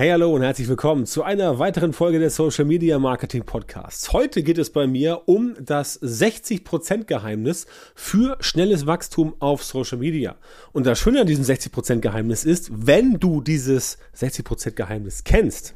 Hey, 0.00 0.08
hallo 0.08 0.34
und 0.34 0.40
herzlich 0.40 0.66
willkommen 0.66 1.04
zu 1.04 1.24
einer 1.24 1.58
weiteren 1.58 1.92
Folge 1.92 2.18
des 2.18 2.34
Social 2.34 2.64
Media 2.64 2.98
Marketing 2.98 3.44
Podcasts. 3.44 4.14
Heute 4.14 4.42
geht 4.42 4.56
es 4.56 4.70
bei 4.72 4.86
mir 4.86 5.28
um 5.28 5.54
das 5.60 6.00
60% 6.00 7.04
Geheimnis 7.04 7.66
für 7.94 8.38
schnelles 8.40 8.86
Wachstum 8.86 9.34
auf 9.40 9.62
Social 9.62 9.98
Media. 9.98 10.36
Und 10.72 10.86
das 10.86 10.98
Schöne 10.98 11.20
an 11.20 11.26
diesem 11.26 11.44
60% 11.44 12.00
Geheimnis 12.00 12.44
ist, 12.44 12.70
wenn 12.72 13.18
du 13.18 13.42
dieses 13.42 13.98
60% 14.16 14.70
Geheimnis 14.70 15.22
kennst, 15.22 15.74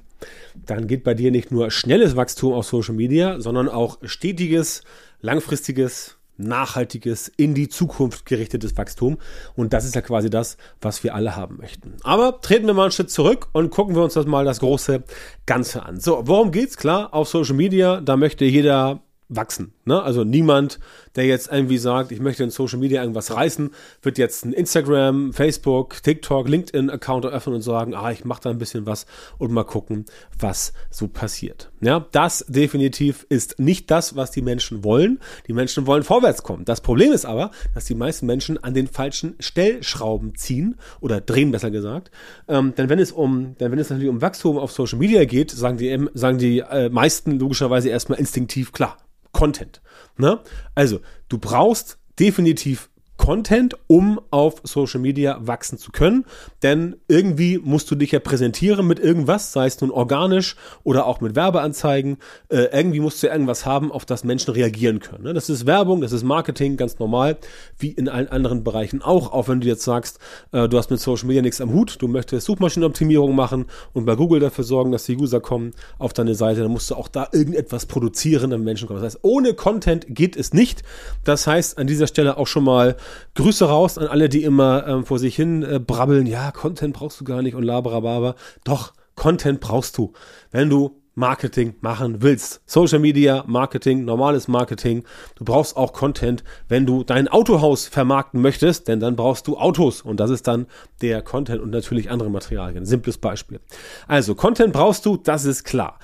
dann 0.55 0.87
geht 0.87 1.05
bei 1.05 1.13
dir 1.13 1.31
nicht 1.31 1.51
nur 1.51 1.71
schnelles 1.71 2.17
Wachstum 2.17 2.55
auf 2.55 2.65
Social 2.65 2.95
Media, 2.95 3.41
sondern 3.41 3.69
auch 3.69 3.99
stetiges, 4.05 4.85
langfristiges, 5.21 6.17
nachhaltiges, 6.37 7.29
in 7.29 7.55
die 7.55 7.69
Zukunft 7.69 8.27
gerichtetes 8.27 8.77
Wachstum. 8.77 9.19
Und 9.55 9.73
das 9.73 9.85
ist 9.85 9.95
ja 9.95 10.01
quasi 10.01 10.31
das, 10.31 10.57
was 10.81 11.05
wir 11.05 11.15
alle 11.15 11.37
haben 11.37 11.59
möchten. 11.59 11.97
Aber 12.03 12.41
treten 12.41 12.67
wir 12.67 12.75
mal 12.75 12.85
einen 12.85 12.93
Schritt 12.93 13.11
zurück 13.11 13.49
und 13.53 13.71
gucken 13.71 13.95
wir 13.95 14.03
uns 14.03 14.15
das 14.15 14.27
mal 14.27 14.45
das 14.45 14.61
große 14.61 15.05
Ganze 15.47 15.85
an. 15.85 16.01
So, 16.01 16.23
worum 16.27 16.51
geht's? 16.51 16.77
Klar, 16.77 17.13
auf 17.13 17.29
Social 17.29 17.55
Media, 17.55 18.01
da 18.01 18.17
möchte 18.17 18.45
jeder 18.45 19.03
wachsen. 19.29 19.74
Ne? 19.87 20.03
Also 20.03 20.25
niemand, 20.25 20.81
der 21.15 21.27
jetzt 21.27 21.51
irgendwie 21.53 21.79
sagt, 21.79 22.11
ich 22.11 22.21
möchte 22.21 22.43
in 22.43 22.51
Social 22.51 22.79
Media 22.79 23.03
irgendwas 23.03 23.35
reißen, 23.35 23.71
wird 24.03 24.19
jetzt 24.19 24.45
ein 24.45 24.53
Instagram, 24.53 25.33
Facebook, 25.33 26.03
TikTok, 26.03 26.49
LinkedIn-Account 26.49 27.27
eröffnen 27.27 27.57
und 27.57 27.63
sagen, 27.63 27.95
ah, 27.95 28.11
ich 28.11 28.25
mache 28.25 28.43
da 28.43 28.51
ein 28.51 28.59
bisschen 28.59 28.87
was 28.87 29.07
und 29.39 29.53
mal 29.53 29.65
gucken, 29.65 30.07
was 30.39 30.73
so 30.91 31.09
passiert. 31.09 31.71
Ja, 31.81 32.07
das 32.13 32.45
definitiv 32.49 33.27
ist 33.29 33.59
nicht 33.59 33.91
das, 33.91 34.17
was 34.17 34.31
die 34.31 34.43
Menschen 34.43 34.85
wollen. 34.85 35.21
Die 35.49 35.53
Menschen 35.53 35.87
wollen 35.87 36.03
vorwärts 36.03 36.43
kommen. 36.43 36.65
Das 36.65 36.81
Problem 36.81 37.13
ist 37.13 37.27
aber, 37.27 37.51
dass 37.75 37.85
die 37.85 37.95
meisten 37.95 38.27
Menschen 38.27 38.63
an 38.63 38.73
den 38.73 38.87
falschen 38.87 39.35
Stellschrauben 39.39 40.35
ziehen 40.35 40.77
oder 41.01 41.21
drehen, 41.21 41.51
besser 41.51 41.71
gesagt. 41.71 42.11
Ähm, 42.49 42.75
denn 42.77 42.89
wenn 42.89 42.99
es 42.99 43.13
um, 43.13 43.57
denn 43.61 43.71
wenn 43.71 43.79
es 43.79 43.91
natürlich 43.91 44.09
um 44.09 44.23
Wachstum 44.23 44.59
auf 44.59 44.73
Social 44.73 44.99
Media 44.99 45.25
geht, 45.27 45.51
sagen 45.51 45.77
die, 45.77 46.09
sagen 46.15 46.39
die 46.39 46.61
äh, 46.61 46.89
meisten 46.89 47.39
logischerweise 47.39 47.91
erstmal 47.91 48.19
instinktiv 48.19 48.73
klar 48.73 48.97
Content. 49.35 49.83
Ne? 50.17 50.41
Also, 50.75 51.01
du 51.29 51.37
brauchst 51.37 51.99
definitiv 52.19 52.89
Content, 53.25 53.79
um 53.87 54.21
auf 54.31 54.57
Social 54.65 55.01
Media 55.01 55.39
wachsen 55.41 55.79
zu 55.79 55.93
können. 55.93 56.27
Denn 56.63 56.97
irgendwie 57.09 57.57
musst 57.57 57.91
du 57.91 57.95
dich 57.95 58.13
ja 58.13 58.21
präsentieren 58.21 58.87
mit 58.87 58.99
irgendwas, 58.99 59.51
sei 59.55 59.65
es 59.65 59.81
nun 59.81 59.91
organisch 59.91 60.57
oder 60.83 61.07
auch 61.07 61.23
mit 61.23 61.35
Werbeanzeigen. 61.35 62.19
Äh, 62.51 62.65
irgendwie 62.71 63.01
musst 63.01 63.23
du 63.23 63.29
ja 63.29 63.33
irgendwas 63.33 63.65
haben, 63.65 63.91
auf 63.91 64.05
das 64.05 64.25
Menschen 64.25 64.51
reagieren 64.51 65.01
können. 65.01 65.25
Ne? 65.25 65.33
Das 65.33 65.49
ist 65.49 65.65
Werbung, 65.65 66.03
das 66.03 66.13
ist 66.13 66.23
Marketing, 66.23 66.77
ganz 66.77 66.99
normal, 66.99 67.39
wie 67.79 67.93
in 67.93 68.11
allen 68.11 68.29
anderen 68.29 68.63
Bereichen 68.63 69.01
auch. 69.01 69.33
Auch 69.33 69.49
wenn 69.49 69.63
du 69.63 69.69
jetzt 69.69 69.85
sagst, 69.85 70.19
äh, 70.53 70.69
du 70.69 70.77
hast 70.77 70.91
mit 70.91 71.01
Social 71.01 71.27
Media 71.27 71.41
nichts 71.41 71.63
am 71.63 71.73
Hut, 71.73 71.97
du 72.03 72.09
möchtest 72.09 72.45
Suchmaschinenoptimierung 72.45 73.35
machen 73.35 73.65
und 73.95 74.05
bei 74.05 74.17
Google 74.17 74.41
dafür 74.41 74.65
sorgen, 74.65 74.93
dass 74.93 75.07
die 75.07 75.17
User 75.17 75.41
kommen 75.41 75.71
auf 75.99 76.13
deine 76.13 76.35
Seite, 76.35 76.61
dann 76.61 76.73
musst 76.73 76.91
du 76.91 76.95
auch 76.95 77.09
da 77.09 77.29
irgendetwas 77.33 77.87
produzieren, 77.87 78.51
damit 78.51 78.67
Menschen 78.67 78.87
kommen. 78.87 79.01
Das 79.01 79.15
heißt, 79.15 79.25
ohne 79.25 79.55
Content 79.55 80.05
geht 80.11 80.37
es 80.37 80.53
nicht. 80.53 80.83
Das 81.25 81.47
heißt, 81.47 81.79
an 81.79 81.87
dieser 81.87 82.07
Stelle 82.07 82.37
auch 82.37 82.49
schon 82.49 82.65
mal 82.65 82.97
Grüße 83.35 83.67
raus 83.67 83.99
an 83.99 84.07
alle, 84.07 84.29
die 84.29 84.45
immer 84.45 84.87
ähm, 84.87 85.05
vor 85.05 85.19
sich 85.19 85.37
hin 85.37 85.63
äh, 85.63 85.79
brabbeln, 85.79 86.27
ja, 86.27 86.51
Content 86.51 86.95
brauchst 86.95 87.21
du 87.21 87.25
gar 87.25 87.43
nicht 87.43 87.55
und 87.55 87.63
laberababa. 87.63 88.35
Doch, 88.65 88.93
Content 89.15 89.61
brauchst 89.61 89.99
du. 89.99 90.13
Wenn 90.51 90.71
du 90.71 91.01
Marketing 91.15 91.75
machen 91.81 92.23
willst. 92.23 92.61
Social 92.67 92.99
Media, 92.99 93.45
Marketing, 93.47 94.05
normales 94.05 94.49
Marketing. 94.49 95.05
Du 95.37 95.45
brauchst 95.45 95.77
auch 95.77 95.93
Content, 95.93 96.43
wenn 96.69 96.87
du 96.87 97.05
dein 97.05 97.29
Autohaus 97.29 97.87
vermarkten 97.87 98.41
möchtest, 98.41 98.89
denn 98.89 99.01
dann 99.01 99.17
brauchst 99.17 99.47
du 99.47 99.57
Autos 99.57 100.03
und 100.03 100.19
das 100.19 100.31
ist 100.31 100.47
dann 100.49 100.67
der 101.03 101.23
Content 101.23 101.63
und 101.63 101.71
natürlich 101.71 102.11
andere 102.11 102.31
Materialien. 102.31 102.85
Simples 102.85 103.19
Beispiel. 103.19 103.61
Also 104.09 104.35
Content 104.35 104.73
brauchst 104.73 105.07
du, 105.07 105.17
das 105.17 105.45
ist 105.45 105.65
klar 105.65 105.99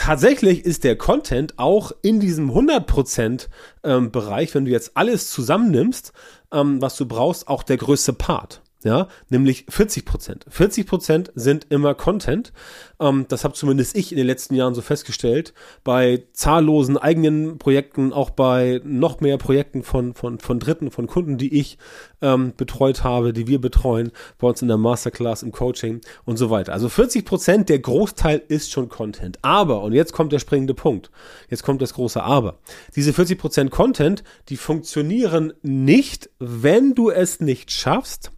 tatsächlich 0.00 0.64
ist 0.64 0.84
der 0.84 0.96
Content 0.96 1.58
auch 1.58 1.92
in 2.00 2.20
diesem 2.20 2.50
100% 2.50 3.48
ähm, 3.84 4.10
Bereich, 4.10 4.54
wenn 4.54 4.64
du 4.64 4.70
jetzt 4.70 4.96
alles 4.96 5.30
zusammennimmst, 5.30 6.14
ähm, 6.52 6.80
was 6.82 6.96
du 6.96 7.06
brauchst, 7.06 7.48
auch 7.48 7.62
der 7.62 7.76
größte 7.76 8.12
Part 8.12 8.62
ja, 8.82 9.08
nämlich 9.28 9.66
40 9.68 10.06
Prozent. 10.06 10.46
40 10.48 10.86
Prozent 10.86 11.32
sind 11.34 11.66
immer 11.68 11.94
Content. 11.94 12.52
Ähm, 12.98 13.26
das 13.28 13.44
habe 13.44 13.52
zumindest 13.52 13.94
ich 13.94 14.10
in 14.10 14.16
den 14.16 14.26
letzten 14.26 14.54
Jahren 14.54 14.74
so 14.74 14.80
festgestellt. 14.80 15.52
Bei 15.84 16.24
zahllosen 16.32 16.96
eigenen 16.96 17.58
Projekten, 17.58 18.14
auch 18.14 18.30
bei 18.30 18.80
noch 18.84 19.20
mehr 19.20 19.36
Projekten 19.36 19.82
von, 19.82 20.14
von, 20.14 20.38
von 20.38 20.58
Dritten, 20.58 20.90
von 20.90 21.06
Kunden, 21.06 21.36
die 21.36 21.58
ich 21.58 21.76
ähm, 22.22 22.54
betreut 22.56 23.04
habe, 23.04 23.34
die 23.34 23.46
wir 23.46 23.60
betreuen, 23.60 24.12
bei 24.38 24.48
uns 24.48 24.62
in 24.62 24.68
der 24.68 24.78
Masterclass, 24.78 25.42
im 25.42 25.52
Coaching 25.52 26.00
und 26.24 26.38
so 26.38 26.48
weiter. 26.48 26.72
Also 26.72 26.88
40 26.88 27.26
Prozent, 27.26 27.68
der 27.68 27.80
Großteil 27.80 28.42
ist 28.48 28.70
schon 28.70 28.88
Content. 28.88 29.38
Aber, 29.42 29.82
und 29.82 29.92
jetzt 29.92 30.14
kommt 30.14 30.32
der 30.32 30.38
springende 30.38 30.72
Punkt, 30.72 31.10
jetzt 31.50 31.62
kommt 31.62 31.82
das 31.82 31.92
große 31.92 32.22
Aber. 32.22 32.58
Diese 32.96 33.12
40 33.12 33.38
Prozent 33.38 33.70
Content, 33.70 34.24
die 34.48 34.56
funktionieren 34.56 35.52
nicht, 35.62 36.30
wenn 36.38 36.94
du 36.94 37.10
es 37.10 37.40
nicht 37.40 37.70
schaffst, 37.70 38.32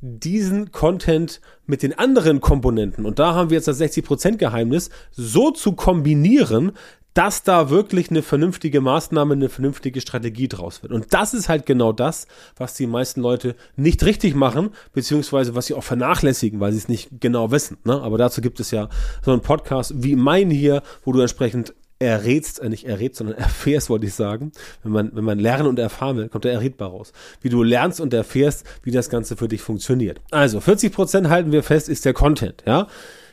diesen 0.00 0.72
Content 0.72 1.40
mit 1.66 1.82
den 1.82 1.98
anderen 1.98 2.40
Komponenten, 2.40 3.04
und 3.04 3.18
da 3.18 3.34
haben 3.34 3.50
wir 3.50 3.56
jetzt 3.56 3.68
das 3.68 3.80
60% 3.80 4.36
Geheimnis, 4.36 4.90
so 5.10 5.50
zu 5.50 5.72
kombinieren, 5.72 6.72
dass 7.14 7.42
da 7.42 7.70
wirklich 7.70 8.10
eine 8.10 8.22
vernünftige 8.22 8.80
Maßnahme, 8.80 9.34
eine 9.34 9.48
vernünftige 9.48 10.00
Strategie 10.00 10.48
draus 10.48 10.82
wird. 10.82 10.92
Und 10.92 11.12
das 11.12 11.34
ist 11.34 11.48
halt 11.48 11.66
genau 11.66 11.92
das, 11.92 12.26
was 12.56 12.74
die 12.74 12.86
meisten 12.86 13.20
Leute 13.20 13.56
nicht 13.76 14.04
richtig 14.04 14.34
machen, 14.34 14.70
beziehungsweise 14.92 15.54
was 15.54 15.66
sie 15.66 15.74
auch 15.74 15.82
vernachlässigen, 15.82 16.60
weil 16.60 16.72
sie 16.72 16.78
es 16.78 16.88
nicht 16.88 17.20
genau 17.20 17.50
wissen. 17.50 17.78
Ne? 17.84 18.00
Aber 18.00 18.16
dazu 18.16 18.40
gibt 18.40 18.60
es 18.60 18.70
ja 18.70 18.88
so 19.24 19.32
einen 19.32 19.42
Podcast 19.42 19.92
wie 19.96 20.14
mein 20.14 20.50
hier, 20.50 20.82
wo 21.04 21.12
du 21.12 21.20
entsprechend 21.20 21.74
errätst, 22.00 22.60
äh 22.60 22.68
nicht 22.68 22.86
errätst, 22.86 23.18
sondern 23.18 23.38
erfährst, 23.38 23.88
wollte 23.90 24.06
ich 24.06 24.14
sagen. 24.14 24.50
Wenn 24.82 24.92
man, 24.92 25.10
wenn 25.14 25.24
man 25.24 25.38
lernen 25.38 25.68
und 25.68 25.78
erfahren 25.78 26.16
will, 26.16 26.28
kommt 26.28 26.44
er 26.44 26.52
errätbar 26.52 26.90
raus. 26.90 27.12
Wie 27.40 27.48
du 27.48 27.62
lernst 27.62 28.00
und 28.00 28.12
erfährst, 28.12 28.66
wie 28.82 28.90
das 28.90 29.08
Ganze 29.08 29.36
für 29.36 29.46
dich 29.46 29.62
funktioniert. 29.62 30.20
Also 30.30 30.60
40 30.60 30.92
Prozent 30.92 31.28
halten 31.28 31.52
wir 31.52 31.62
fest, 31.62 31.88
ist 31.88 32.04
der 32.04 32.14
Content, 32.14 32.64
ja. 32.66 32.88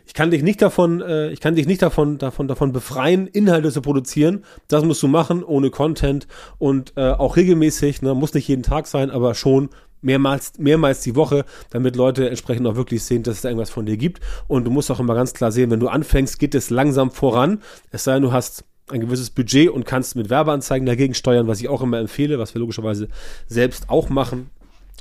Ich 0.05 0.13
kann 0.13 0.31
dich 0.31 0.41
nicht 0.41 0.61
davon, 0.61 1.01
äh, 1.01 1.31
ich 1.31 1.41
kann 1.41 1.55
dich 1.55 1.67
nicht 1.67 1.81
davon, 1.81 2.17
davon, 2.17 2.47
davon 2.47 2.71
befreien, 2.71 3.27
Inhalte 3.27 3.71
zu 3.71 3.81
produzieren. 3.81 4.45
Das 4.69 4.85
musst 4.85 5.03
du 5.03 5.09
machen, 5.09 5.43
ohne 5.43 5.69
Content 5.69 6.27
und 6.59 6.93
äh, 6.95 7.11
auch 7.11 7.35
regelmäßig. 7.35 8.01
Ne, 8.01 8.15
muss 8.15 8.33
nicht 8.33 8.47
jeden 8.47 8.63
Tag 8.63 8.87
sein, 8.87 9.11
aber 9.11 9.35
schon 9.35 9.69
mehrmals, 10.01 10.53
mehrmals 10.57 11.01
die 11.01 11.15
Woche, 11.15 11.45
damit 11.69 11.95
Leute 11.95 12.29
entsprechend 12.29 12.67
auch 12.67 12.75
wirklich 12.75 13.03
sehen, 13.03 13.23
dass 13.23 13.35
es 13.37 13.41
da 13.41 13.49
irgendwas 13.49 13.69
von 13.69 13.85
dir 13.85 13.97
gibt. 13.97 14.21
Und 14.47 14.65
du 14.65 14.71
musst 14.71 14.91
auch 14.91 14.99
immer 14.99 15.15
ganz 15.15 15.33
klar 15.33 15.51
sehen, 15.51 15.71
wenn 15.71 15.79
du 15.79 15.87
anfängst, 15.87 16.39
geht 16.39 16.55
es 16.55 16.69
langsam 16.69 17.11
voran. 17.11 17.61
Es 17.91 18.03
sei 18.03 18.13
denn, 18.13 18.23
du 18.23 18.31
hast 18.31 18.63
ein 18.89 19.01
gewisses 19.01 19.29
Budget 19.29 19.69
und 19.69 19.85
kannst 19.85 20.15
mit 20.15 20.29
Werbeanzeigen 20.29 20.85
dagegen 20.85 21.13
steuern, 21.13 21.47
was 21.47 21.59
ich 21.59 21.67
auch 21.67 21.81
immer 21.81 21.99
empfehle, 21.99 22.39
was 22.39 22.53
wir 22.53 22.59
logischerweise 22.59 23.09
selbst 23.47 23.89
auch 23.89 24.09
machen. 24.09 24.49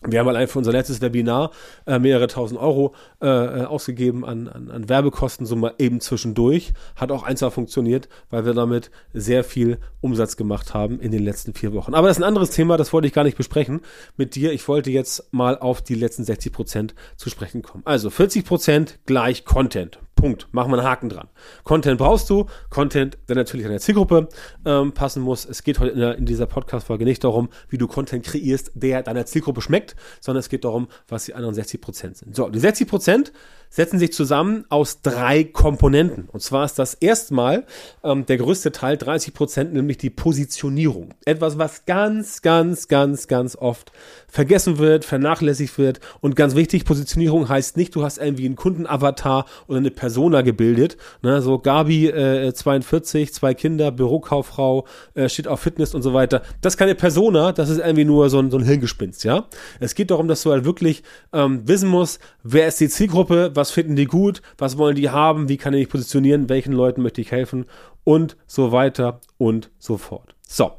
Wir 0.05 0.21
haben 0.21 0.29
allein 0.29 0.47
für 0.47 0.59
unser 0.59 0.73
letztes 0.73 1.01
Webinar 1.01 1.53
äh, 1.87 1.99
mehrere 1.99 2.27
tausend 2.27 2.61
Euro 2.61 2.95
äh, 3.23 3.27
äh, 3.27 3.65
ausgegeben 3.65 4.27
an, 4.27 4.47
an, 4.47 4.71
an 4.71 4.89
Werbekosten, 4.91 5.47
so 5.47 5.57
mal 5.57 5.75
eben 5.79 6.01
zwischendurch. 6.01 6.75
Hat 6.97 7.11
auch 7.11 7.23
einfach 7.23 7.51
funktioniert, 7.51 8.09
weil 8.29 8.45
wir 8.45 8.53
damit 8.53 8.91
sehr 9.15 9.43
viel 9.43 9.79
Umsatz 10.03 10.37
gemacht 10.37 10.75
haben 10.75 11.01
in 11.01 11.13
den 11.13 11.23
letzten 11.23 11.55
vier 11.55 11.73
Wochen. 11.73 11.95
Aber 11.95 12.09
das 12.09 12.19
ist 12.19 12.23
ein 12.23 12.29
anderes 12.29 12.51
Thema, 12.51 12.77
das 12.77 12.93
wollte 12.93 13.09
ich 13.09 13.15
gar 13.15 13.25
nicht 13.25 13.39
besprechen 13.39 13.81
mit 14.17 14.35
dir. 14.35 14.53
Ich 14.53 14.69
wollte 14.69 14.91
jetzt 14.91 15.33
mal 15.33 15.59
auf 15.59 15.81
die 15.81 15.95
letzten 15.95 16.25
60 16.25 16.53
Prozent 16.53 16.95
zu 17.17 17.31
sprechen 17.31 17.63
kommen. 17.63 17.83
Also 17.87 18.11
40 18.11 18.45
Prozent 18.45 18.99
gleich 19.07 19.47
Content. 19.47 19.99
Punkt. 20.17 20.49
Machen 20.51 20.73
wir 20.73 20.79
einen 20.79 20.89
Haken 20.89 21.09
dran. 21.09 21.29
Content 21.63 21.99
brauchst 21.99 22.29
du. 22.31 22.47
Content, 22.71 23.19
der 23.29 23.37
natürlich 23.37 23.67
an 23.67 23.71
der 23.71 23.81
Zielgruppe 23.81 24.29
ähm, 24.65 24.93
passen 24.93 25.23
muss. 25.23 25.45
Es 25.45 25.63
geht 25.63 25.79
heute 25.79 25.93
in, 25.93 26.01
der, 26.01 26.17
in 26.17 26.27
dieser 26.27 26.47
Podcast-Folge 26.47 27.05
nicht 27.05 27.23
darum, 27.23 27.51
wie 27.69 27.79
du 27.79 27.87
Content 27.87 28.25
kreierst, 28.25 28.73
der 28.75 29.03
deiner 29.03 29.27
Zielgruppe 29.27 29.61
schmeckt, 29.61 29.95
sondern 30.21 30.41
es 30.41 30.49
geht 30.49 30.65
darum, 30.65 30.89
was 31.07 31.27
die 31.27 31.35
anderen 31.35 31.55
60 31.55 31.81
Prozent 31.81 32.17
sind. 32.17 32.35
So, 32.35 32.49
die 32.49 32.59
60 32.59 32.89
Prozent 32.89 33.33
setzen 33.69 33.99
sich 33.99 34.13
zusammen 34.13 34.65
aus 34.69 35.03
drei 35.03 35.45
Komponenten. 35.45 36.29
Und 36.33 36.41
zwar 36.41 36.65
ist 36.65 36.79
das 36.79 36.95
erstmal 36.95 37.67
ähm, 38.03 38.25
der 38.27 38.39
größte 38.39 38.73
Teil, 38.73 38.97
30 38.97 39.35
Prozent, 39.35 39.73
nämlich 39.75 39.99
die 39.99 40.11
Positionierung. 40.11 41.15
Etwas, 41.25 41.59
was 41.59 41.85
ganz, 41.85 42.43
ganz, 42.43 42.89
ganz, 42.89 43.29
ganz 43.29 43.57
oft 43.57 43.93
vergessen 44.29 44.79
wird, 44.79 45.05
vernachlässigt 45.05 45.77
wird. 45.79 46.01
Und 46.21 46.37
ganz 46.37 46.55
wichtig, 46.55 46.85
Positionierung 46.85 47.49
heißt 47.49 47.77
nicht, 47.77 47.95
du 47.95 48.03
hast 48.03 48.19
irgendwie 48.19 48.47
einen 48.47 48.57
Kundenavatar 48.57 49.47
oder 49.67 49.79
eine 49.79 49.91
Persona 50.07 50.43
gebildet. 50.43 50.97
Ne, 51.23 51.43
so 51.43 51.59
Gabi, 51.59 52.07
äh, 52.07 52.55
42, 52.55 53.35
zwei 53.35 53.55
Kinder, 53.55 53.91
Bürokauffrau, 53.91 54.87
äh, 55.15 55.29
steht 55.29 55.49
auf 55.49 55.59
Fitness 55.59 55.97
und 55.97 56.03
so 56.03 56.15
weiter. 56.15 56.43
Das 56.61 56.75
ist 56.75 56.77
keine 56.77 56.95
Persona, 56.95 57.51
das 57.51 57.71
ist 57.71 57.79
irgendwie 57.79 58.05
nur 58.05 58.31
so 58.31 58.39
ein, 58.39 58.53
so 58.53 58.57
ein 58.57 58.63
Hirngespinst, 58.63 59.25
ja. 59.25 59.47
Es 59.81 59.97
geht 59.97 60.13
darum, 60.13 60.29
dass 60.29 60.45
du 60.45 60.53
halt 60.53 60.65
wirklich 60.65 61.03
ähm, 61.33 61.67
wissen 61.67 61.89
musst, 61.89 62.21
wer 62.45 62.69
ist 62.69 62.79
die 62.79 62.89
Zielgruppe, 62.89 63.51
was 63.55 63.73
finden 63.73 63.97
die 63.97 64.05
gut, 64.05 64.43
was 64.59 64.79
wollen 64.79 64.95
die 64.95 65.11
haben, 65.11 65.49
wie 65.49 65.57
kann 65.57 65.75
ich 65.75 65.81
mich 65.81 65.89
positionieren, 65.89 66.49
welchen 66.49 66.73
Leuten 66.73 67.03
möchte 67.03 67.21
ich 67.21 67.33
helfen 67.33 67.65
und 68.05 68.37
so 68.47 68.71
weiter 68.71 69.21
und 69.39 69.71
so 69.81 69.97
fort. 69.97 70.37
So. 70.47 70.71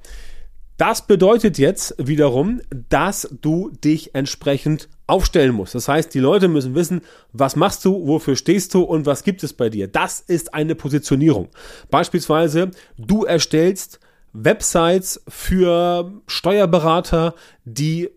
Das 0.77 1.07
bedeutet 1.07 1.57
jetzt 1.57 1.95
wiederum, 1.97 2.61
dass 2.89 3.27
du 3.41 3.71
dich 3.83 4.13
entsprechend 4.13 4.89
aufstellen 5.07 5.55
musst. 5.55 5.73
Das 5.73 5.87
heißt, 5.87 6.13
die 6.13 6.19
Leute 6.19 6.47
müssen 6.47 6.75
wissen, 6.75 7.01
was 7.33 7.55
machst 7.55 7.83
du, 7.83 8.05
wofür 8.05 8.35
stehst 8.35 8.73
du 8.73 8.83
und 8.83 9.05
was 9.05 9.23
gibt 9.23 9.43
es 9.43 9.53
bei 9.53 9.69
dir. 9.69 9.87
Das 9.87 10.19
ist 10.19 10.53
eine 10.53 10.75
Positionierung. 10.75 11.49
Beispielsweise, 11.89 12.71
du 12.97 13.23
erstellst 13.23 13.99
Websites 14.33 15.23
für 15.27 16.11
Steuerberater, 16.27 17.33
die 17.65 18.09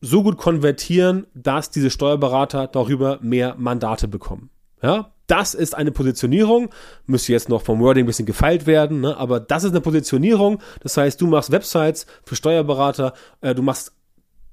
so 0.00 0.22
gut 0.22 0.38
konvertieren, 0.38 1.26
dass 1.34 1.70
diese 1.70 1.90
Steuerberater 1.90 2.66
darüber 2.66 3.18
mehr 3.20 3.54
Mandate 3.58 4.08
bekommen. 4.08 4.50
Ja, 4.82 5.12
das 5.28 5.54
ist 5.54 5.76
eine 5.76 5.92
Positionierung, 5.92 6.70
müsste 7.06 7.32
jetzt 7.32 7.48
noch 7.48 7.62
vom 7.62 7.80
Wording 7.80 8.04
ein 8.04 8.06
bisschen 8.06 8.26
gefeilt 8.26 8.66
werden, 8.66 9.02
ne? 9.02 9.16
aber 9.16 9.38
das 9.38 9.62
ist 9.62 9.70
eine 9.70 9.80
Positionierung. 9.80 10.60
Das 10.80 10.96
heißt, 10.96 11.20
du 11.20 11.28
machst 11.28 11.52
Websites 11.52 12.06
für 12.24 12.34
Steuerberater, 12.34 13.12
äh, 13.40 13.54
du 13.54 13.62
machst 13.62 13.92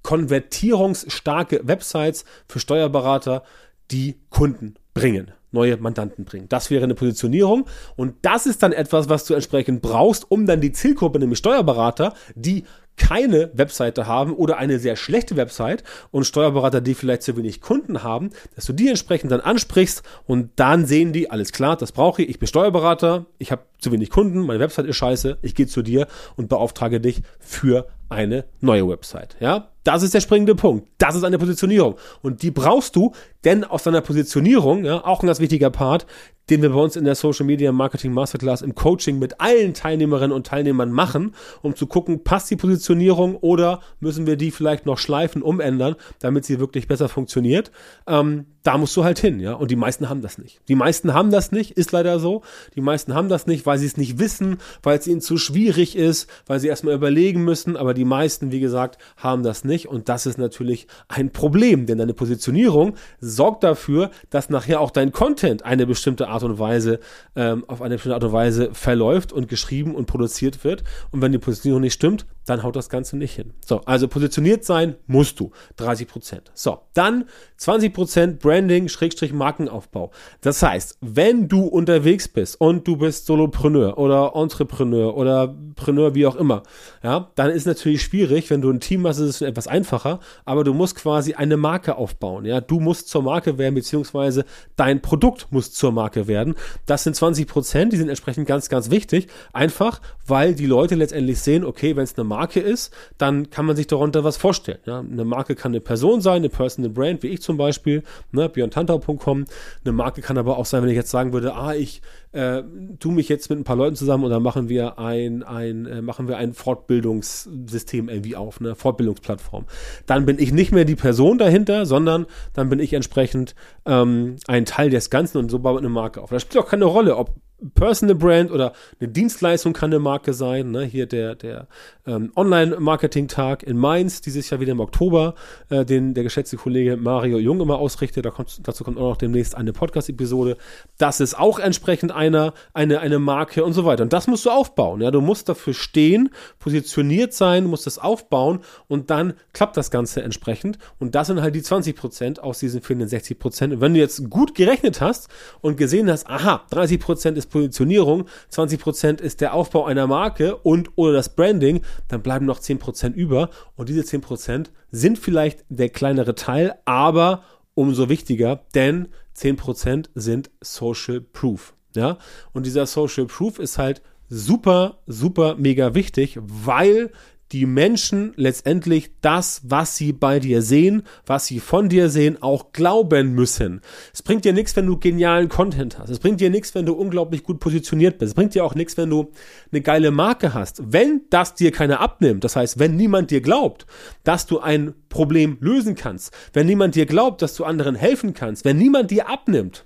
konvertierungsstarke 0.03 1.61
Websites 1.63 2.25
für 2.47 2.59
Steuerberater, 2.59 3.43
die 3.89 4.19
Kunden 4.29 4.75
bringen, 4.93 5.31
neue 5.51 5.77
Mandanten 5.77 6.25
bringen. 6.25 6.47
Das 6.49 6.69
wäre 6.69 6.83
eine 6.83 6.93
Positionierung 6.93 7.65
und 7.95 8.15
das 8.21 8.45
ist 8.45 8.61
dann 8.61 8.73
etwas, 8.73 9.09
was 9.09 9.25
du 9.25 9.33
entsprechend 9.33 9.81
brauchst, 9.81 10.29
um 10.29 10.45
dann 10.45 10.61
die 10.61 10.73
Zielgruppe, 10.73 11.19
nämlich 11.19 11.39
Steuerberater, 11.39 12.13
die 12.35 12.65
keine 12.97 13.51
Webseite 13.53 14.07
haben 14.07 14.33
oder 14.33 14.57
eine 14.57 14.79
sehr 14.79 14.95
schlechte 14.95 15.35
Website 15.35 15.83
und 16.11 16.25
Steuerberater, 16.25 16.81
die 16.81 16.93
vielleicht 16.93 17.23
zu 17.23 17.35
wenig 17.37 17.61
Kunden 17.61 18.03
haben, 18.03 18.29
dass 18.55 18.65
du 18.65 18.73
die 18.73 18.89
entsprechend 18.89 19.31
dann 19.31 19.41
ansprichst 19.41 20.03
und 20.25 20.51
dann 20.55 20.85
sehen 20.85 21.13
die, 21.13 21.29
alles 21.29 21.51
klar, 21.51 21.75
das 21.75 21.91
brauche 21.91 22.21
ich, 22.21 22.29
ich 22.29 22.39
bin 22.39 22.47
Steuerberater, 22.47 23.25
ich 23.37 23.51
habe 23.51 23.63
zu 23.79 23.91
wenig 23.91 24.09
Kunden, 24.09 24.39
meine 24.39 24.59
Website 24.59 24.85
ist 24.85 24.97
scheiße, 24.97 25.37
ich 25.41 25.55
gehe 25.55 25.67
zu 25.67 25.81
dir 25.81 26.07
und 26.35 26.49
beauftrage 26.49 26.99
dich 26.99 27.21
für 27.39 27.87
eine 28.09 28.45
neue 28.61 28.87
Website. 28.87 29.35
Ja, 29.39 29.69
das 29.83 30.03
ist 30.03 30.13
der 30.13 30.21
springende 30.21 30.55
Punkt. 30.55 30.87
Das 30.97 31.15
ist 31.15 31.23
eine 31.23 31.37
Positionierung. 31.37 31.95
Und 32.21 32.41
die 32.41 32.51
brauchst 32.51 32.95
du, 32.95 33.13
denn 33.43 33.63
aus 33.63 33.83
deiner 33.83 34.01
Positionierung, 34.01 34.83
ja, 34.83 35.05
auch 35.05 35.21
ein 35.21 35.27
ganz 35.27 35.39
wichtiger 35.39 35.69
Part, 35.69 36.05
den 36.49 36.61
wir 36.61 36.69
bei 36.69 36.79
uns 36.79 36.95
in 36.95 37.05
der 37.05 37.15
Social 37.15 37.45
Media 37.45 37.71
Marketing 37.71 38.13
Masterclass 38.13 38.61
im 38.61 38.75
Coaching 38.75 39.19
mit 39.19 39.39
allen 39.41 39.73
Teilnehmerinnen 39.73 40.31
und 40.31 40.47
Teilnehmern 40.47 40.91
machen, 40.91 41.35
um 41.61 41.75
zu 41.75 41.87
gucken, 41.87 42.23
passt 42.23 42.49
die 42.51 42.55
Positionierung 42.55 43.35
oder 43.35 43.81
müssen 43.99 44.27
wir 44.27 44.37
die 44.37 44.51
vielleicht 44.51 44.85
noch 44.85 44.97
schleifen, 44.97 45.41
umändern, 45.41 45.95
damit 46.19 46.45
sie 46.45 46.59
wirklich 46.59 46.87
besser 46.87 47.09
funktioniert. 47.09 47.71
Ähm, 48.07 48.45
da 48.65 48.79
musst 48.79 48.97
du 48.97 49.03
halt 49.03 49.19
hin, 49.19 49.39
ja. 49.39 49.53
Und 49.53 49.69
die 49.69 49.75
meisten 49.75 50.09
haben 50.09 50.23
das 50.23 50.39
nicht. 50.39 50.59
Die 50.67 50.73
meisten 50.73 51.13
haben 51.13 51.29
das 51.29 51.51
nicht, 51.51 51.71
ist 51.71 51.91
leider 51.91 52.19
so. 52.19 52.41
Die 52.73 52.81
meisten 52.81 53.13
haben 53.13 53.29
das 53.29 53.45
nicht, 53.45 53.67
weil 53.67 53.77
sie 53.77 53.85
es 53.85 53.95
nicht 53.95 54.17
wissen, 54.17 54.57
weil 54.81 54.97
es 54.97 55.05
ihnen 55.05 55.21
zu 55.21 55.37
schwierig 55.37 55.95
ist, 55.95 56.27
weil 56.47 56.59
sie 56.59 56.67
erstmal 56.67 56.95
überlegen 56.95 57.43
müssen. 57.43 57.77
Aber 57.77 57.93
die 57.93 58.05
meisten, 58.05 58.51
wie 58.51 58.59
gesagt, 58.59 58.97
haben 59.17 59.43
das 59.43 59.65
nicht. 59.65 59.87
Und 59.87 60.09
das 60.09 60.25
ist 60.25 60.39
natürlich 60.39 60.87
ein 61.07 61.31
Problem, 61.31 61.85
denn 61.85 61.99
deine 61.99 62.15
Positionierung 62.15 62.95
sorgt 63.19 63.63
dafür, 63.63 64.09
dass 64.31 64.49
nachher 64.49 64.81
auch 64.81 64.89
dein 64.89 65.11
Content 65.11 65.63
eine 65.63 65.85
bestimmte 65.85 66.27
Art 66.27 66.41
und 66.41 66.57
Weise, 66.57 66.99
ähm, 67.35 67.65
auf 67.67 67.83
eine 67.83 67.95
bestimmte 67.95 68.15
Art 68.15 68.23
und 68.23 68.33
Weise 68.33 68.69
verläuft 68.73 69.31
und 69.31 69.47
geschrieben 69.47 69.93
und 69.93 70.07
produziert 70.07 70.63
wird. 70.63 70.83
Und 71.11 71.21
wenn 71.21 71.31
die 71.31 71.37
Positionierung 71.37 71.81
nicht 71.81 71.93
stimmt, 71.93 72.25
dann 72.45 72.63
haut 72.63 72.75
das 72.75 72.89
Ganze 72.89 73.17
nicht 73.17 73.35
hin. 73.35 73.53
So, 73.65 73.81
also 73.81 74.07
positioniert 74.07 74.65
sein 74.65 74.95
musst 75.07 75.39
du. 75.39 75.51
30 75.77 76.07
Prozent. 76.07 76.51
So, 76.53 76.79
dann 76.93 77.25
20 77.57 77.93
Prozent 77.93 78.39
Branding, 78.55 78.87
Schrägstrich 78.87 79.33
Markenaufbau. 79.33 80.11
Das 80.39 80.63
heißt, 80.63 80.99
wenn 81.01 81.49
du 81.49 81.65
unterwegs 81.65 82.29
bist 82.29 82.61
und 82.61 82.87
du 82.87 82.95
bist 82.95 83.25
Solopreneur 83.25 83.97
oder 83.97 84.31
Entrepreneur 84.33 85.17
oder 85.17 85.53
Preneur, 85.75 86.15
wie 86.15 86.25
auch 86.25 86.37
immer, 86.37 86.63
ja, 87.03 87.31
dann 87.35 87.49
ist 87.49 87.67
natürlich 87.67 88.01
schwierig, 88.01 88.49
wenn 88.49 88.61
du 88.61 88.71
ein 88.71 88.79
Team 88.79 89.05
hast, 89.05 89.19
ist 89.19 89.29
es 89.29 89.41
etwas 89.41 89.67
einfacher, 89.67 90.21
aber 90.45 90.63
du 90.63 90.73
musst 90.73 90.95
quasi 90.95 91.33
eine 91.33 91.57
Marke 91.57 91.97
aufbauen. 91.97 92.45
Ja, 92.45 92.61
du 92.61 92.79
musst 92.79 93.09
zur 93.09 93.23
Marke 93.23 93.57
werden, 93.57 93.75
beziehungsweise 93.75 94.45
dein 94.77 95.01
Produkt 95.01 95.47
muss 95.49 95.73
zur 95.73 95.91
Marke 95.91 96.29
werden. 96.29 96.55
Das 96.85 97.03
sind 97.03 97.17
20 97.17 97.47
Prozent, 97.47 97.91
die 97.91 97.97
sind 97.97 98.07
entsprechend 98.07 98.47
ganz, 98.47 98.69
ganz 98.69 98.89
wichtig. 98.89 99.27
Einfach, 99.51 99.99
weil 100.25 100.55
die 100.55 100.65
Leute 100.65 100.95
letztendlich 100.95 101.39
sehen, 101.41 101.65
okay, 101.65 101.97
wenn 101.97 102.05
es 102.05 102.17
eine 102.17 102.23
Marke 102.23 102.61
ist, 102.61 102.93
dann 103.17 103.49
kann 103.49 103.65
man 103.65 103.75
sich 103.75 103.87
darunter 103.87 104.23
was 104.23 104.37
vorstellen. 104.37 104.79
Ja, 104.85 104.99
eine 104.99 105.25
Marke 105.25 105.55
kann 105.55 105.73
eine 105.73 105.81
Person 105.81 106.21
sein, 106.21 106.37
eine 106.37 106.49
Personal 106.49 106.91
Brand, 106.91 107.21
wie 107.21 107.27
ich 107.27 107.41
zum 107.41 107.57
Beispiel, 107.57 108.03
ne, 108.31 108.44
björntantau.com. 108.53 109.45
Eine 109.83 109.91
Marke 109.91 110.21
kann 110.21 110.37
aber 110.37 110.57
auch 110.57 110.65
sein, 110.65 110.83
wenn 110.83 110.89
ich 110.89 110.95
jetzt 110.95 111.11
sagen 111.11 111.33
würde, 111.33 111.55
ah, 111.55 111.73
ich 111.73 112.01
äh, 112.35 112.63
tu 112.99 113.11
mich 113.11 113.29
jetzt 113.29 113.49
mit 113.49 113.57
ein 113.57 113.63
paar 113.63 113.77
Leuten 113.77 113.95
zusammen 113.95 114.25
und 114.25 114.29
dann 114.29 114.43
machen 114.43 114.69
wir 114.69 114.99
ein, 114.99 115.41
ein 115.43 115.85
äh, 115.85 116.01
machen 116.01 116.27
wir 116.27 116.37
ein 116.37 116.53
Fortbildungssystem 116.53 118.09
irgendwie 118.09 118.35
auf, 118.35 118.59
eine 118.59 118.75
Fortbildungsplattform. 118.75 119.65
Dann 120.05 120.25
bin 120.25 120.37
ich 120.37 120.51
nicht 120.51 120.71
mehr 120.71 120.85
die 120.85 120.95
Person 120.95 121.37
dahinter, 121.37 121.85
sondern 121.85 122.25
dann 122.53 122.69
bin 122.69 122.79
ich 122.79 122.93
entsprechend 122.93 123.55
ähm, 123.85 124.35
ein 124.47 124.65
Teil 124.65 124.89
des 124.89 125.09
Ganzen 125.09 125.37
und 125.37 125.49
so 125.49 125.59
baut 125.59 125.79
eine 125.79 125.89
Marke 125.89 126.21
auf. 126.21 126.29
Das 126.29 126.41
spielt 126.41 126.63
auch 126.63 126.69
keine 126.69 126.85
Rolle, 126.85 127.15
ob 127.15 127.35
Personal 127.73 128.15
Brand 128.15 128.51
oder 128.51 128.73
eine 128.99 129.09
Dienstleistung 129.09 129.73
kann 129.73 129.91
eine 129.91 129.99
Marke 129.99 130.33
sein. 130.33 130.71
Ne? 130.71 130.83
Hier 130.83 131.05
der, 131.05 131.35
der 131.35 131.67
ähm, 132.05 132.31
Online-Marketing-Tag 132.35 133.63
in 133.63 133.77
Mainz, 133.77 134.21
dieses 134.21 134.49
Jahr 134.49 134.59
wieder 134.59 134.73
im 134.73 134.81
Oktober, 134.81 135.35
äh, 135.69 135.85
den 135.85 136.13
der 136.13 136.23
geschätzte 136.23 136.57
Kollege 136.57 136.97
Mario 136.97 137.37
Jung 137.37 137.61
immer 137.61 137.77
ausrichtet. 137.77 138.25
Da 138.25 138.31
kommt, 138.31 138.67
dazu 138.67 138.83
kommt 138.83 138.97
auch 138.97 139.09
noch 139.09 139.17
demnächst 139.17 139.55
eine 139.55 139.71
Podcast-Episode. 139.71 140.57
Das 140.97 141.21
ist 141.21 141.37
auch 141.37 141.59
entsprechend 141.59 142.11
einer, 142.25 142.53
eine, 142.73 142.99
eine 142.99 143.19
Marke 143.19 143.63
und 143.63 143.73
so 143.73 143.85
weiter. 143.85 144.03
Und 144.03 144.13
das 144.13 144.27
musst 144.27 144.45
du 144.45 144.49
aufbauen. 144.49 145.01
Ja? 145.01 145.11
Du 145.11 145.21
musst 145.21 145.49
dafür 145.49 145.73
stehen, 145.73 146.29
positioniert 146.59 147.33
sein, 147.33 147.65
musst 147.65 147.85
das 147.85 147.99
aufbauen 147.99 148.59
und 148.87 149.09
dann 149.09 149.33
klappt 149.53 149.77
das 149.77 149.91
Ganze 149.91 150.21
entsprechend. 150.21 150.77
Und 150.99 151.15
das 151.15 151.27
sind 151.27 151.41
halt 151.41 151.55
die 151.55 151.61
20 151.61 151.95
Prozent 151.95 152.39
aus 152.41 152.59
diesen 152.59 152.81
fehlenden 152.81 153.07
60 153.07 153.39
Prozent. 153.39 153.73
Und 153.73 153.81
wenn 153.81 153.93
du 153.93 153.99
jetzt 153.99 154.29
gut 154.29 154.55
gerechnet 154.55 155.01
hast 155.01 155.29
und 155.61 155.77
gesehen 155.77 156.09
hast, 156.09 156.27
aha, 156.27 156.63
30 156.69 156.99
Prozent 156.99 157.37
ist 157.37 157.49
Positionierung, 157.49 158.25
20% 158.51 159.21
ist 159.21 159.41
der 159.41 159.53
Aufbau 159.53 159.85
einer 159.85 160.07
Marke 160.07 160.57
und 160.57 160.89
oder 160.95 161.13
das 161.13 161.35
Branding, 161.35 161.81
dann 162.07 162.21
bleiben 162.21 162.45
noch 162.45 162.59
10% 162.59 163.13
über 163.13 163.49
und 163.75 163.89
diese 163.89 164.01
10% 164.01 164.67
sind 164.91 165.19
vielleicht 165.19 165.63
der 165.69 165.89
kleinere 165.89 166.35
Teil, 166.35 166.75
aber 166.85 167.43
umso 167.73 168.09
wichtiger, 168.09 168.65
denn 168.73 169.09
10% 169.35 170.09
sind 170.15 170.49
Social 170.61 171.21
Proof. 171.21 171.73
Ja, 171.95 172.17
und 172.53 172.65
dieser 172.65 172.85
Social 172.85 173.25
Proof 173.25 173.59
ist 173.59 173.77
halt 173.77 174.01
super, 174.29 174.99
super 175.07 175.55
mega 175.55 175.93
wichtig, 175.93 176.39
weil 176.41 177.11
die 177.51 177.65
Menschen 177.65 178.33
letztendlich 178.35 179.11
das, 179.21 179.61
was 179.63 179.95
sie 179.95 180.13
bei 180.13 180.39
dir 180.39 180.61
sehen, 180.61 181.03
was 181.25 181.45
sie 181.45 181.59
von 181.59 181.89
dir 181.89 182.09
sehen, 182.09 182.41
auch 182.41 182.71
glauben 182.71 183.33
müssen. 183.33 183.81
Es 184.13 184.23
bringt 184.23 184.45
dir 184.45 184.53
nichts, 184.53 184.75
wenn 184.75 184.87
du 184.87 184.97
genialen 184.97 185.47
Content 185.47 185.99
hast. 185.99 186.09
Es 186.09 186.19
bringt 186.19 186.41
dir 186.41 186.49
nichts, 186.49 186.73
wenn 186.73 186.85
du 186.85 186.93
unglaublich 186.93 187.43
gut 187.43 187.59
positioniert 187.59 188.17
bist. 188.17 188.31
Es 188.31 188.35
bringt 188.35 188.55
dir 188.55 188.65
auch 188.65 188.75
nichts, 188.75 188.97
wenn 188.97 189.09
du 189.09 189.31
eine 189.71 189.81
geile 189.81 190.11
Marke 190.11 190.53
hast. 190.53 190.81
Wenn 190.91 191.21
das 191.29 191.53
dir 191.53 191.71
keiner 191.71 191.99
abnimmt, 191.99 192.43
das 192.43 192.55
heißt, 192.55 192.79
wenn 192.79 192.95
niemand 192.95 193.29
dir 193.29 193.41
glaubt, 193.41 193.85
dass 194.23 194.47
du 194.47 194.59
ein 194.59 194.95
Problem 195.09 195.57
lösen 195.59 195.95
kannst, 195.95 196.33
wenn 196.53 196.65
niemand 196.65 196.95
dir 196.95 197.05
glaubt, 197.05 197.41
dass 197.41 197.55
du 197.55 197.63
anderen 197.63 197.95
helfen 197.95 198.33
kannst, 198.33 198.65
wenn 198.65 198.77
niemand 198.77 199.11
dir 199.11 199.29
abnimmt, 199.29 199.85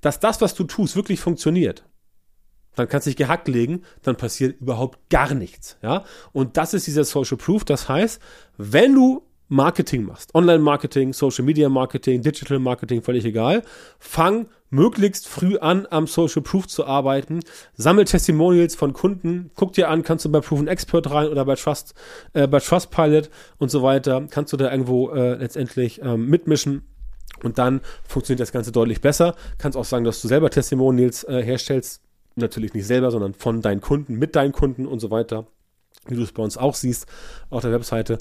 dass 0.00 0.20
das, 0.20 0.40
was 0.40 0.54
du 0.54 0.64
tust, 0.64 0.96
wirklich 0.96 1.20
funktioniert, 1.20 1.84
dann 2.74 2.88
kannst 2.88 3.06
du 3.06 3.10
dich 3.10 3.16
gehackt 3.16 3.48
legen, 3.48 3.82
dann 4.02 4.16
passiert 4.16 4.60
überhaupt 4.60 5.10
gar 5.10 5.34
nichts. 5.34 5.76
Ja? 5.82 6.04
Und 6.32 6.56
das 6.56 6.74
ist 6.74 6.86
dieser 6.86 7.04
Social 7.04 7.36
Proof. 7.36 7.64
Das 7.64 7.88
heißt, 7.88 8.20
wenn 8.56 8.94
du 8.94 9.22
Marketing 9.48 10.04
machst, 10.04 10.34
Online-Marketing, 10.34 11.14
Social-Media-Marketing, 11.14 12.20
Digital-Marketing, 12.20 13.02
völlig 13.02 13.24
egal, 13.24 13.62
fang 13.98 14.46
möglichst 14.68 15.26
früh 15.26 15.56
an, 15.56 15.86
am 15.90 16.06
Social 16.06 16.42
Proof 16.42 16.68
zu 16.68 16.86
arbeiten. 16.86 17.40
Sammel 17.74 18.04
Testimonials 18.04 18.74
von 18.74 18.92
Kunden. 18.92 19.50
Guck 19.54 19.72
dir 19.72 19.88
an, 19.88 20.02
kannst 20.02 20.26
du 20.26 20.30
bei 20.30 20.40
Proven 20.40 20.68
Expert 20.68 21.10
rein 21.10 21.28
oder 21.28 21.46
bei 21.46 21.54
Trust, 21.54 21.94
äh, 22.34 22.46
bei 22.46 22.60
Trustpilot 22.60 23.30
und 23.56 23.70
so 23.70 23.82
weiter. 23.82 24.26
Kannst 24.30 24.52
du 24.52 24.58
da 24.58 24.70
irgendwo 24.70 25.10
äh, 25.10 25.36
letztendlich 25.36 26.02
ähm, 26.02 26.26
mitmischen. 26.26 26.82
Und 27.44 27.58
dann 27.58 27.80
funktioniert 28.06 28.40
das 28.40 28.52
Ganze 28.52 28.72
deutlich 28.72 29.00
besser. 29.00 29.34
Kannst 29.58 29.76
auch 29.76 29.84
sagen, 29.84 30.04
dass 30.04 30.22
du 30.22 30.28
selber 30.28 30.50
Testimonials 30.50 31.24
äh, 31.24 31.42
herstellst 31.42 32.02
natürlich 32.36 32.74
nicht 32.74 32.86
selber, 32.86 33.10
sondern 33.10 33.34
von 33.34 33.62
deinen 33.62 33.80
Kunden, 33.80 34.14
mit 34.14 34.36
deinen 34.36 34.52
Kunden 34.52 34.86
und 34.86 35.00
so 35.00 35.10
weiter, 35.10 35.46
wie 36.06 36.14
du 36.14 36.22
es 36.22 36.32
bei 36.32 36.42
uns 36.42 36.56
auch 36.56 36.74
siehst 36.74 37.06
auf 37.50 37.62
der 37.62 37.72
Webseite. 37.72 38.18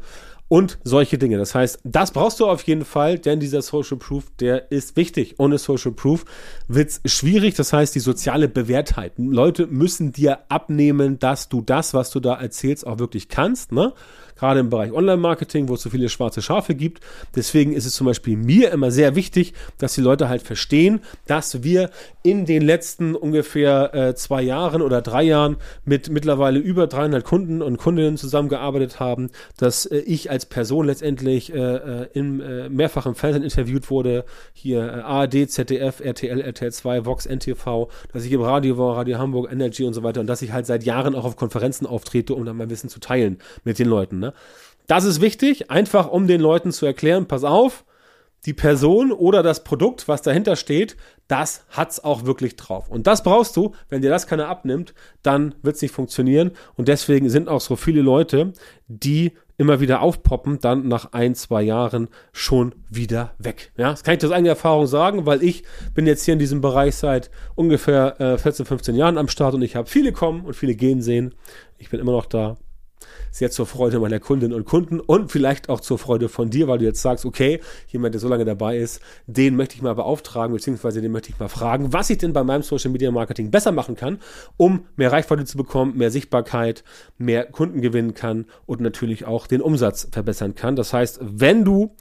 und 0.50 0.78
solche 0.84 1.18
Dinge. 1.18 1.38
Das 1.38 1.54
heißt, 1.54 1.80
das 1.84 2.12
brauchst 2.12 2.40
du 2.40 2.46
auf 2.46 2.64
jeden 2.64 2.86
Fall, 2.86 3.20
denn 3.20 3.40
dieser 3.40 3.62
Social 3.62 3.98
Proof, 3.98 4.32
der 4.40 4.72
ist 4.72 4.96
wichtig. 4.96 5.36
Ohne 5.40 5.58
Social 5.58 5.92
Proof 5.92 6.24
wird's 6.68 7.02
schwierig. 7.06 7.56
Das 7.56 7.74
heißt, 7.74 7.94
die 7.96 8.00
soziale 8.00 8.48
Bewährtheit. 8.48 9.14
Leute 9.18 9.68
müssen 9.68 10.14
dir 10.14 10.40
abnehmen, 10.50 11.20
dass 11.20 11.50
du 11.50 11.62
das, 11.62 11.94
was 11.94 12.12
du 12.12 12.20
da 12.20 12.36
erzählst, 12.36 12.88
auch 12.88 13.00
wirklich 13.00 13.28
kannst. 13.28 13.72
Ne? 13.72 13.94
Gerade 14.38 14.60
im 14.60 14.70
Bereich 14.70 14.92
Online-Marketing, 14.92 15.68
wo 15.68 15.76
es 15.76 15.82
so 15.82 15.90
viele 15.90 16.10
schwarze 16.10 16.42
Schafe 16.42 16.76
gibt. 16.76 17.02
Deswegen 17.36 17.74
ist 17.74 17.86
es 17.86 17.94
zum 17.94 18.08
Beispiel 18.08 18.38
mir 18.38 18.72
immer 18.72 18.92
sehr 18.92 19.16
wichtig, 19.16 19.54
dass 19.78 19.96
die 19.96 20.02
Leute 20.02 20.30
halt 20.30 20.42
verstehen, 20.42 21.02
dass 21.26 21.64
wir 21.64 21.90
in 22.24 22.46
den 22.46 22.62
letzten 22.62 23.16
ungefähr 23.16 23.94
äh, 23.94 24.16
zwei 24.16 24.42
Jahren 24.42 24.82
oder 24.82 25.02
drei 25.02 25.24
Jahren 25.24 25.58
mit 25.86 26.10
mittlerweile 26.10 26.60
über 26.60 26.88
300 26.88 27.24
Kunden 27.24 27.62
und 27.62 27.78
Kundinnen 27.78 28.18
zusammengearbeitet 28.18 29.00
haben, 29.00 29.30
dass 29.58 29.86
äh, 29.86 30.00
ich 30.00 30.30
als 30.30 30.46
Person 30.46 30.88
letztendlich 30.88 31.54
äh, 31.54 31.58
äh 31.58 32.08
im 32.14 32.42
äh, 32.42 32.70
mehrfachen 32.70 33.16
Fernsehen 33.16 33.44
interviewt 33.44 33.90
wurde, 33.90 34.26
hier 34.54 34.82
äh, 34.82 35.02
ARD, 35.02 35.50
ZDF, 35.50 36.00
RTL, 36.00 36.42
RTL 36.42 36.72
2, 36.72 37.06
Vox, 37.06 37.26
NTV, 37.26 37.90
dass 38.14 38.26
ich 38.26 38.32
im 38.32 38.42
Radio 38.42 38.78
war, 38.78 38.98
Radio 38.98 39.18
Hamburg, 39.18 39.52
Energy 39.52 39.84
und 39.84 39.94
so 39.94 40.04
weiter 40.04 40.20
und 40.20 40.28
dass 40.28 40.42
ich 40.42 40.52
halt 40.52 40.66
seit 40.66 40.84
Jahren 40.84 41.16
auch 41.16 41.26
auf 41.26 41.36
Konferenzen 41.36 41.86
auftrete, 41.86 42.34
um 42.34 42.46
dann 42.46 42.58
mein 42.58 42.70
Wissen 42.70 42.90
zu 42.90 43.00
teilen 43.00 43.38
mit 43.64 43.80
den 43.80 43.88
Leuten. 43.88 44.20
Ne? 44.20 44.27
Ne? 44.28 44.34
Das 44.88 45.04
ist 45.04 45.22
wichtig, 45.22 45.70
einfach 45.70 46.10
um 46.10 46.28
den 46.28 46.42
Leuten 46.42 46.72
zu 46.72 46.86
erklären, 46.86 47.28
pass 47.28 47.44
auf, 47.44 47.84
die 48.46 48.54
Person 48.54 49.12
oder 49.12 49.44
das 49.44 49.64
Produkt, 49.64 50.08
was 50.08 50.22
dahinter 50.22 50.56
steht, 50.56 50.96
das 51.28 51.66
hat's 51.70 52.02
auch 52.02 52.26
wirklich 52.26 52.56
drauf. 52.56 52.90
Und 52.90 53.08
das 53.08 53.24
brauchst 53.24 53.58
du, 53.58 53.74
wenn 53.90 54.02
dir 54.02 54.10
das 54.10 54.28
keiner 54.28 54.48
abnimmt, 54.48 54.94
dann 55.22 55.56
wird's 55.64 55.82
nicht 55.82 55.94
funktionieren. 55.94 56.52
Und 56.76 56.88
deswegen 56.88 57.30
sind 57.30 57.50
auch 57.50 57.60
so 57.60 57.76
viele 57.76 58.02
Leute, 58.02 58.54
die 58.88 59.34
immer 59.58 59.82
wieder 59.82 60.02
aufpoppen, 60.02 60.60
dann 60.60 60.88
nach 60.88 61.14
ein, 61.14 61.34
zwei 61.36 61.64
Jahren 61.64 62.10
schon 62.32 62.76
wieder 62.90 63.34
weg. 63.40 63.72
Ja, 63.76 63.90
das 63.90 64.04
kann 64.04 64.16
ich 64.16 64.24
aus 64.24 64.32
eigener 64.32 64.52
Erfahrung 64.52 64.86
sagen, 64.86 65.26
weil 65.26 65.44
ich 65.44 65.64
bin 65.96 66.06
jetzt 66.06 66.24
hier 66.24 66.34
in 66.34 66.40
diesem 66.40 66.62
Bereich 66.62 66.96
seit 66.96 67.32
ungefähr 67.56 68.22
äh, 68.22 68.38
14, 68.38 68.66
15 68.66 68.96
Jahren 68.96 69.18
am 69.18 69.28
Start 69.28 69.56
und 69.56 69.64
ich 69.64 69.76
habe 69.76 69.90
viele 69.90 70.14
kommen 70.14 70.46
und 70.46 70.56
viele 70.56 70.76
gehen 70.76 71.02
sehen. 71.02 71.34
Ich 71.80 71.90
bin 71.90 72.00
immer 72.00 72.12
noch 72.12 72.28
da 72.28 72.56
sehr 73.38 73.52
zur 73.52 73.66
Freude 73.66 74.00
meiner 74.00 74.20
Kundinnen 74.20 74.56
und 74.56 74.66
Kunden 74.66 75.00
und 75.00 75.32
vielleicht 75.32 75.70
auch 75.70 75.80
zur 75.80 75.98
Freude 75.98 76.30
von 76.30 76.50
dir, 76.50 76.68
weil 76.68 76.80
du 76.80 76.86
jetzt 76.86 77.02
sagst, 77.02 77.26
okay, 77.26 77.60
jemand, 77.88 78.14
der 78.14 78.22
so 78.22 78.28
lange 78.28 78.46
dabei 78.46 78.78
ist, 78.78 79.02
den 79.28 79.56
möchte 79.56 79.76
ich 79.76 79.82
mal 79.82 79.94
beauftragen, 79.94 80.54
beziehungsweise 80.56 81.02
den 81.02 81.12
möchte 81.12 81.30
ich 81.30 81.40
mal 81.40 81.48
fragen, 81.48 81.94
was 81.94 82.10
ich 82.10 82.18
denn 82.18 82.34
bei 82.34 82.44
meinem 82.44 82.64
Social 82.64 82.92
Media 82.92 83.12
Marketing 83.12 83.52
besser 83.52 83.72
machen 83.72 83.96
kann, 83.96 84.20
um 84.58 84.86
mehr 84.96 85.12
Reichweite 85.12 85.46
zu 85.46 85.58
bekommen, 85.58 85.98
mehr 85.98 86.12
Sichtbarkeit, 86.12 86.84
mehr 87.18 87.46
Kunden 87.46 87.82
gewinnen 87.82 88.14
kann 88.14 88.46
und 88.66 88.82
natürlich 88.82 89.26
auch 89.26 89.48
den 89.48 89.62
Umsatz 89.62 90.08
verbessern 90.12 90.56
kann. 90.56 90.76
Das 90.76 90.94
heißt, 90.94 91.20
wenn 91.22 91.64
du 91.64 91.96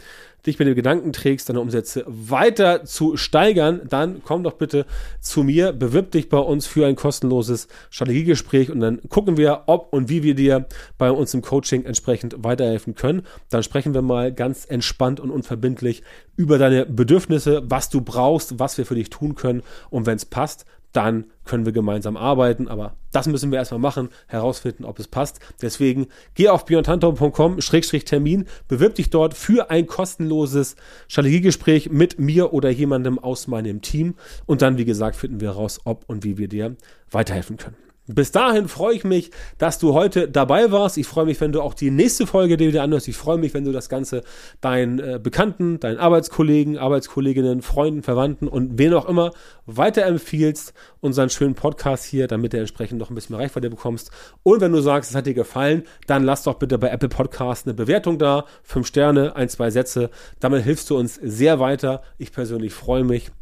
dich 0.47 0.59
mit 0.59 0.69
dem 0.69 0.75
Gedanken 0.75 1.13
trägst, 1.13 1.49
deine 1.49 1.61
Umsätze 1.61 2.05
weiter 2.07 2.85
zu 2.85 3.17
steigern, 3.17 3.83
dann 3.89 4.23
komm 4.25 4.43
doch 4.43 4.55
bitte 4.55 4.87
zu 5.21 5.43
mir, 5.43 5.73
bewirb 5.73 6.11
dich 6.11 6.29
bei 6.29 6.39
uns 6.39 6.67
für 6.67 6.87
ein 6.87 6.97
kostenloses 6.97 7.69
Strategiegespräch 7.91 8.71
und 8.71 8.81
dann 8.81 9.01
gucken 9.09 9.37
wir, 9.37 9.65
ob 9.67 9.93
und 9.93 10.09
wie 10.09 10.23
wir 10.23 10.35
dir 10.35 10.67
bei 10.99 11.11
uns 11.11 11.35
im 11.35 11.43
Coaching 11.43 11.85
entsprechend 11.85 12.45
weiterhelfen 12.45 12.95
können. 12.95 13.23
Dann 13.51 13.63
sprechen 13.63 13.95
wir 13.95 14.03
mal 14.03 14.33
ganz 14.33 14.65
entspannt 14.65 15.21
und 15.21 15.31
unverbindlich 15.31 16.03
über 16.37 16.59
deine 16.59 16.87
Bedürfnisse, 16.87 17.63
was 17.67 17.89
du 17.89 18.01
brauchst, 18.01 18.59
was 18.59 18.79
wir 18.79 18.87
für 18.87 18.95
dich 18.95 19.11
tun 19.11 19.35
können 19.35 19.63
und 19.91 20.07
wenn 20.07 20.17
es 20.17 20.25
passt, 20.25 20.67
dann 20.97 21.27
können 21.45 21.67
wir 21.67 21.73
gemeinsam 21.73 22.17
arbeiten. 22.17 22.69
Aber 22.69 22.97
das 23.13 23.27
müssen 23.27 23.51
wir 23.51 23.59
erstmal 23.59 23.81
machen, 23.81 24.09
herausfinden, 24.27 24.85
ob 24.85 24.99
es 24.99 25.09
passt. 25.09 25.41
Deswegen 25.61 26.07
geh 26.35 26.49
auf 26.49 26.65
björntantor.com-termin, 26.65 28.47
bewirb 28.69 28.95
dich 28.95 29.11
dort 29.11 29.35
für 29.35 29.71
ein 29.71 29.87
kostenloses 29.87 30.77
Strategiegespräch 31.09 31.91
mit 31.91 32.19
mir 32.19 32.53
oder 32.53 32.71
jemandem 32.71 33.19
aus 33.19 33.47
meinem 33.47 33.83
Team. 33.83 34.15
Und 34.47 34.63
dann, 34.63 34.79
wie 34.79 34.85
gesagt, 34.85 35.17
finden 35.17 35.41
wir 35.41 35.51
heraus, 35.51 35.81
ob 35.85 36.05
und 36.09 36.25
wie 36.25 36.39
wir 36.39 36.49
dir 36.49 36.77
weiterhelfen 37.11 37.59
können. 37.59 37.86
Bis 38.09 38.31
dahin 38.31 38.69
freue 38.69 38.95
ich 38.95 39.03
mich, 39.03 39.33
dass 39.59 39.81
du 39.81 39.93
heute 39.93 40.29
dabei 40.29 40.71
warst. 40.71 40.97
Ich 40.97 41.09
freue 41.09 41.27
mich, 41.27 41.41
wenn 41.41 41.51
du 41.51 41.61
auch 41.61 41.75
die 41.75 41.91
nächste 41.91 42.27
Folge 42.27 42.57
dir 42.57 42.69
wieder 42.69 42.85
anhörst. 42.85 43.09
Ich 43.09 43.17
freue 43.17 43.37
mich, 43.37 43.53
wenn 43.53 43.65
du 43.65 43.73
das 43.73 43.89
Ganze 43.89 44.23
deinen 44.61 45.01
äh, 45.01 45.19
Bekannten, 45.21 45.81
deinen 45.81 45.99
Arbeitskollegen, 45.99 46.79
Arbeitskolleginnen, 46.79 47.63
Freunden, 47.63 48.05
Verwandten 48.05 48.47
und 48.47 48.79
wen 48.79 48.95
auch 48.95 49.09
immer 49.09 49.33
weiterempfiehlst, 49.67 50.73
unseren 51.01 51.31
schönen 51.31 51.57
Podcast 51.57 52.05
hier, 52.05 52.29
damit 52.29 52.53
du 52.53 52.59
entsprechend 52.59 53.01
noch 53.01 53.11
ein 53.11 53.17
bisschen 53.17 53.37
mehr 53.37 53.45
Reichweite 53.45 53.71
bekommst. 53.71 54.13
Und 54.45 54.61
wenn 54.61 54.71
du 54.71 54.81
sagst, 54.81 55.11
es 55.11 55.17
hat 55.17 55.27
dir 55.27 55.35
gefallen, 55.35 55.83
dann 56.07 56.23
lass 56.23 56.45
doch 56.45 56.55
bitte 56.55 56.79
bei 56.79 56.91
Apple 56.91 57.09
Podcast 57.09 57.67
eine 57.67 57.75
Bewertung 57.75 58.19
da. 58.19 58.45
Fünf 58.63 58.87
Sterne, 58.87 59.35
ein, 59.35 59.49
zwei 59.49 59.71
Sätze. 59.71 60.11
Damit 60.39 60.63
hilfst 60.63 60.89
du 60.91 60.97
uns 60.97 61.17
sehr 61.21 61.59
weiter. 61.59 62.03
Ich 62.19 62.31
persönlich 62.31 62.73
freue 62.73 63.03
mich 63.03 63.33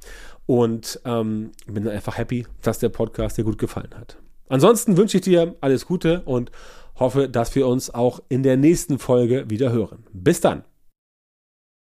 und 0.46 1.00
ähm, 1.04 1.52
bin 1.66 1.86
einfach 1.86 2.16
happy, 2.16 2.46
dass 2.62 2.78
der 2.78 2.88
Podcast 2.88 3.36
dir 3.36 3.44
gut 3.44 3.58
gefallen 3.58 3.94
hat. 3.94 4.23
Ansonsten 4.48 4.96
wünsche 4.96 5.18
ich 5.18 5.24
dir 5.24 5.56
alles 5.60 5.86
Gute 5.86 6.22
und 6.24 6.50
hoffe, 6.96 7.28
dass 7.28 7.54
wir 7.54 7.66
uns 7.66 7.92
auch 7.92 8.20
in 8.28 8.42
der 8.42 8.56
nächsten 8.56 8.98
Folge 8.98 9.48
wieder 9.48 9.72
hören. 9.72 10.04
Bis 10.12 10.40
dann. 10.40 10.64